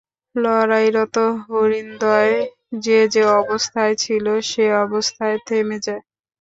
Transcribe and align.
লড়াইরত 0.35 1.15
হরিণদ্বয় 1.45 2.35
যে 2.79 2.99
যে 3.13 3.23
অবস্থায় 3.41 3.93
ছিল 3.95 4.25
সে 4.49 4.65
অবস্থায় 4.85 5.37
থেমে 5.47 5.77
যায়। 5.79 6.03